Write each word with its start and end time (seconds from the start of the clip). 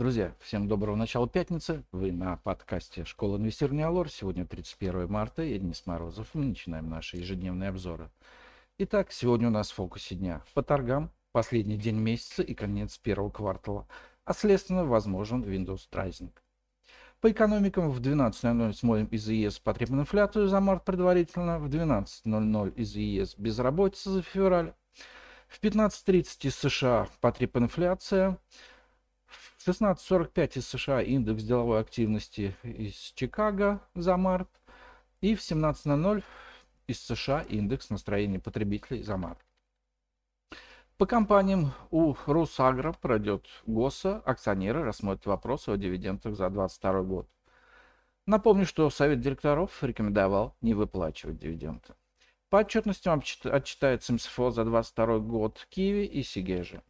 Друзья, 0.00 0.34
всем 0.40 0.66
доброго 0.66 0.96
начала 0.96 1.28
пятницы. 1.28 1.84
Вы 1.92 2.10
на 2.10 2.38
подкасте 2.38 3.04
«Школа 3.04 3.36
инвестирования 3.36 3.86
Алор». 3.86 4.08
Сегодня 4.08 4.46
31 4.46 5.12
марта, 5.12 5.42
я 5.42 5.58
Денис 5.58 5.84
Морозов. 5.84 6.28
Мы 6.32 6.46
начинаем 6.46 6.88
наши 6.88 7.18
ежедневные 7.18 7.68
обзоры. 7.68 8.08
Итак, 8.78 9.12
сегодня 9.12 9.48
у 9.48 9.50
нас 9.50 9.70
в 9.70 9.74
фокусе 9.74 10.14
дня. 10.14 10.42
По 10.54 10.62
торгам 10.62 11.10
последний 11.32 11.76
день 11.76 11.96
месяца 11.96 12.42
и 12.42 12.54
конец 12.54 12.96
первого 12.96 13.28
квартала, 13.28 13.86
а 14.24 14.32
следственно 14.32 14.86
возможен 14.86 15.44
Windows 15.44 15.86
Rising. 15.92 16.32
По 17.20 17.30
экономикам 17.30 17.90
в 17.90 18.00
12.00 18.00 18.72
смотрим 18.72 19.04
из 19.04 19.28
ЕС 19.28 19.58
потребную 19.58 20.04
инфляцию 20.04 20.48
за 20.48 20.60
март 20.60 20.82
предварительно, 20.86 21.58
в 21.58 21.66
12.00 21.66 22.74
из 22.74 22.96
ЕС 22.96 23.34
безработица 23.36 24.12
за 24.12 24.22
февраль, 24.22 24.72
в 25.46 25.62
15.30 25.62 26.46
из 26.46 26.56
США 26.56 27.06
потребная 27.20 27.64
инфляция, 27.64 28.38
16.45 29.66 30.58
из 30.58 30.68
США 30.68 31.02
индекс 31.02 31.42
деловой 31.42 31.80
активности 31.80 32.56
из 32.62 32.94
Чикаго 33.14 33.82
за 33.94 34.16
март. 34.16 34.48
И 35.20 35.34
в 35.34 35.40
17.00 35.40 36.24
из 36.86 37.04
США 37.04 37.42
индекс 37.42 37.90
настроения 37.90 38.38
потребителей 38.38 39.02
за 39.02 39.18
март. 39.18 39.38
По 40.96 41.04
компаниям 41.04 41.72
у 41.90 42.14
Росагро 42.26 42.94
пройдет 42.94 43.46
ГОСа, 43.66 44.22
акционеры 44.24 44.82
рассмотрят 44.82 45.26
вопросы 45.26 45.68
о 45.68 45.76
дивидендах 45.76 46.36
за 46.36 46.48
2022 46.48 47.02
год. 47.02 47.28
Напомню, 48.24 48.64
что 48.64 48.88
Совет 48.88 49.20
директоров 49.20 49.82
рекомендовал 49.82 50.56
не 50.62 50.72
выплачивать 50.72 51.38
дивиденды. 51.38 51.94
По 52.48 52.60
отчетностям 52.60 53.22
отчитается 53.44 54.14
МСФО 54.14 54.52
за 54.52 54.64
2022 54.64 55.18
год 55.18 55.66
Киви 55.68 56.06
и 56.06 56.22
Сигежи. 56.22 56.82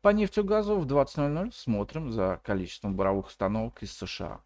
По 0.00 0.10
нефтегазу 0.10 0.78
в 0.78 0.86
20.00 0.86 1.52
смотрим 1.52 2.12
за 2.12 2.40
количеством 2.44 2.94
буровых 2.94 3.26
установок 3.26 3.82
из 3.82 3.92
США. 3.96 4.40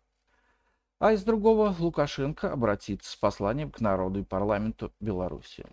А 0.98 1.12
из 1.12 1.24
другого 1.24 1.74
Лукашенко 1.78 2.50
обратится 2.50 3.10
с 3.10 3.16
посланием 3.16 3.70
к 3.70 3.80
народу 3.80 4.20
и 4.20 4.24
парламенту 4.24 4.94
Беларуси. 4.98 5.66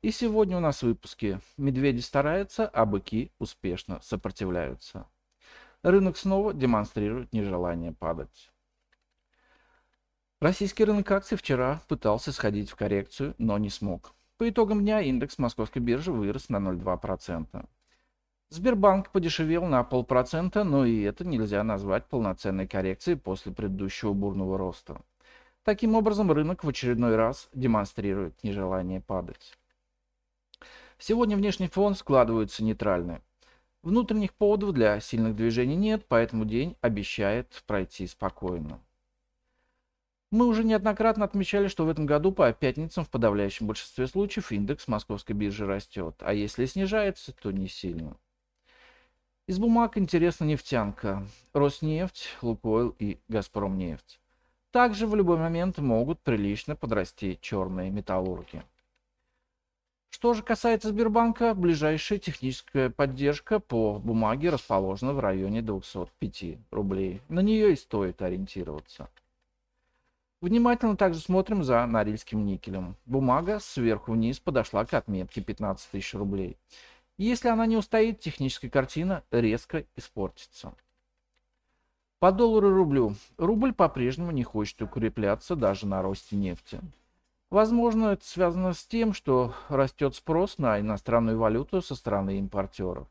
И 0.00 0.12
сегодня 0.12 0.56
у 0.56 0.60
нас 0.60 0.78
в 0.78 0.86
выпуске 0.86 1.40
«Медведи 1.56 2.00
стараются, 2.00 2.68
а 2.68 2.86
быки 2.86 3.32
успешно 3.40 4.00
сопротивляются». 4.00 5.06
Рынок 5.82 6.16
снова 6.16 6.54
демонстрирует 6.54 7.32
нежелание 7.32 7.92
падать. 7.92 8.52
Российский 10.38 10.84
рынок 10.84 11.10
акций 11.10 11.36
вчера 11.36 11.80
пытался 11.88 12.32
сходить 12.32 12.70
в 12.70 12.76
коррекцию, 12.76 13.34
но 13.38 13.58
не 13.58 13.70
смог. 13.70 14.14
По 14.36 14.48
итогам 14.48 14.82
дня 14.82 15.00
индекс 15.00 15.38
московской 15.38 15.82
биржи 15.82 16.12
вырос 16.12 16.48
на 16.48 16.58
0,2%. 16.58 17.66
Сбербанк 18.52 19.08
подешевел 19.08 19.64
на 19.64 19.82
полпроцента, 19.82 20.62
но 20.62 20.84
и 20.84 21.00
это 21.00 21.24
нельзя 21.24 21.64
назвать 21.64 22.04
полноценной 22.04 22.68
коррекцией 22.68 23.16
после 23.16 23.50
предыдущего 23.50 24.12
бурного 24.12 24.58
роста. 24.58 25.00
Таким 25.64 25.94
образом, 25.94 26.30
рынок 26.30 26.62
в 26.62 26.68
очередной 26.68 27.16
раз 27.16 27.48
демонстрирует 27.54 28.44
нежелание 28.44 29.00
падать. 29.00 29.56
Сегодня 30.98 31.34
внешний 31.34 31.68
фон 31.68 31.94
складывается 31.94 32.62
нейтральный. 32.62 33.20
Внутренних 33.82 34.34
поводов 34.34 34.72
для 34.72 35.00
сильных 35.00 35.34
движений 35.34 35.76
нет, 35.76 36.04
поэтому 36.06 36.44
день 36.44 36.76
обещает 36.82 37.64
пройти 37.66 38.06
спокойно. 38.06 38.80
Мы 40.30 40.46
уже 40.46 40.62
неоднократно 40.62 41.24
отмечали, 41.24 41.68
что 41.68 41.86
в 41.86 41.88
этом 41.88 42.04
году 42.04 42.32
по 42.32 42.52
пятницам 42.52 43.06
в 43.06 43.08
подавляющем 43.08 43.66
большинстве 43.66 44.06
случаев 44.06 44.52
индекс 44.52 44.88
московской 44.88 45.34
биржи 45.34 45.64
растет, 45.64 46.16
а 46.18 46.34
если 46.34 46.66
снижается, 46.66 47.32
то 47.32 47.50
не 47.50 47.66
сильно. 47.66 48.14
Из 49.48 49.58
бумаг 49.58 49.98
интересна 49.98 50.44
нефтянка, 50.44 51.26
Роснефть, 51.52 52.28
Лукойл 52.42 52.94
и 53.00 53.18
Газпромнефть. 53.26 54.20
Также 54.70 55.08
в 55.08 55.16
любой 55.16 55.36
момент 55.36 55.78
могут 55.78 56.20
прилично 56.20 56.76
подрасти 56.76 57.38
черные 57.40 57.90
металлурги. 57.90 58.62
Что 60.10 60.32
же 60.34 60.44
касается 60.44 60.90
Сбербанка, 60.90 61.54
ближайшая 61.54 62.20
техническая 62.20 62.88
поддержка 62.88 63.58
по 63.58 63.98
бумаге 63.98 64.50
расположена 64.50 65.12
в 65.12 65.18
районе 65.18 65.60
205 65.60 66.58
рублей. 66.70 67.20
На 67.28 67.40
нее 67.40 67.72
и 67.72 67.76
стоит 67.76 68.22
ориентироваться. 68.22 69.08
Внимательно 70.40 70.96
также 70.96 71.18
смотрим 71.18 71.64
за 71.64 71.84
Норильским 71.84 72.46
никелем. 72.46 72.94
Бумага 73.06 73.58
сверху 73.58 74.12
вниз 74.12 74.38
подошла 74.38 74.84
к 74.84 74.94
отметке 74.94 75.40
15 75.40 75.90
тысяч 75.90 76.14
рублей. 76.14 76.56
Если 77.22 77.46
она 77.46 77.66
не 77.66 77.76
устоит, 77.76 78.18
техническая 78.18 78.68
картина 78.68 79.22
резко 79.30 79.84
испортится. 79.94 80.74
По 82.18 82.32
доллару 82.32 82.74
рублю. 82.74 83.14
Рубль 83.38 83.72
по-прежнему 83.72 84.32
не 84.32 84.42
хочет 84.42 84.82
укрепляться 84.82 85.54
даже 85.54 85.86
на 85.86 86.02
росте 86.02 86.34
нефти. 86.34 86.80
Возможно, 87.48 88.06
это 88.06 88.26
связано 88.26 88.72
с 88.72 88.84
тем, 88.84 89.12
что 89.12 89.54
растет 89.68 90.16
спрос 90.16 90.58
на 90.58 90.80
иностранную 90.80 91.38
валюту 91.38 91.80
со 91.80 91.94
стороны 91.94 92.40
импортеров. 92.40 93.06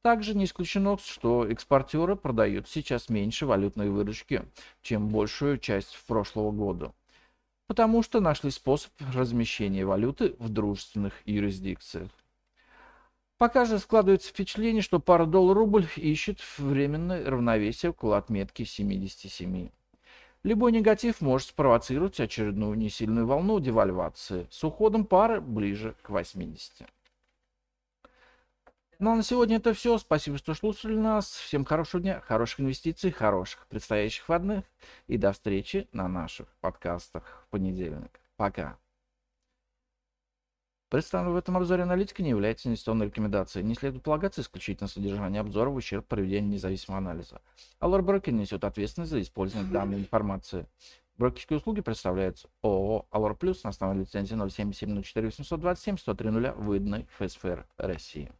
Также 0.00 0.34
не 0.34 0.46
исключено, 0.46 0.96
что 0.96 1.46
экспортеры 1.46 2.16
продают 2.16 2.70
сейчас 2.70 3.10
меньше 3.10 3.44
валютной 3.44 3.90
выручки, 3.90 4.46
чем 4.80 5.10
большую 5.10 5.58
часть 5.58 5.94
прошлого 6.06 6.52
года, 6.52 6.94
потому 7.66 8.02
что 8.02 8.20
нашли 8.20 8.50
способ 8.50 8.92
размещения 9.12 9.84
валюты 9.84 10.36
в 10.38 10.48
дружественных 10.48 11.12
юрисдикциях. 11.26 12.08
Пока 13.40 13.64
же 13.64 13.78
складывается 13.78 14.28
впечатление, 14.28 14.82
что 14.82 15.00
пара 15.00 15.24
доллар-рубль 15.24 15.86
ищет 15.96 16.40
временное 16.58 17.24
равновесие 17.24 17.88
около 17.88 18.18
отметки 18.18 18.64
77. 18.64 19.70
Любой 20.42 20.72
негатив 20.72 21.22
может 21.22 21.48
спровоцировать 21.48 22.20
очередную 22.20 22.76
несильную 22.76 23.26
волну 23.26 23.58
девальвации 23.58 24.46
с 24.50 24.62
уходом 24.62 25.06
пары 25.06 25.40
ближе 25.40 25.94
к 26.02 26.10
80. 26.10 26.86
Ну 28.98 29.10
а 29.10 29.16
на 29.16 29.22
сегодня 29.22 29.56
это 29.56 29.72
все. 29.72 29.96
Спасибо, 29.96 30.36
что 30.36 30.52
слушали 30.52 30.94
нас. 30.94 31.30
Всем 31.30 31.64
хорошего 31.64 32.02
дня, 32.02 32.20
хороших 32.20 32.60
инвестиций, 32.60 33.10
хороших 33.10 33.66
предстоящих 33.68 34.28
выходных. 34.28 34.66
И 35.06 35.16
до 35.16 35.32
встречи 35.32 35.88
на 35.92 36.08
наших 36.08 36.46
подкастах 36.60 37.46
в 37.46 37.50
понедельник. 37.50 38.20
Пока. 38.36 38.76
Представленная 40.90 41.34
в 41.34 41.36
этом 41.36 41.56
обзоре 41.56 41.84
аналитика 41.84 42.20
не 42.20 42.30
является 42.30 42.68
инвестиционной 42.68 43.06
рекомендацией. 43.06 43.64
Не 43.64 43.76
следует 43.76 44.02
полагаться 44.02 44.40
исключительно 44.40 44.88
содержание 44.88 45.40
обзора 45.40 45.70
в 45.70 45.76
ущерб 45.76 46.04
проведению 46.04 46.50
независимого 46.50 46.98
анализа. 46.98 47.40
Allure 47.80 48.02
Broker 48.04 48.32
несет 48.32 48.64
ответственность 48.64 49.12
за 49.12 49.22
использование 49.22 49.70
данной 49.70 49.98
информации. 49.98 50.66
Брокерские 51.16 51.58
услуги 51.58 51.80
представляются 51.80 52.48
ООО 52.62 53.06
Allure 53.12 53.38
Plus 53.38 53.60
на 53.62 53.70
основной 53.70 54.02
лицензии 54.02 54.34
077 54.34 55.02
04 55.04 55.28
827 55.28 55.96
103 55.96 56.30
выданной 56.56 57.06
ФСФР 57.18 57.66
России. 57.76 58.32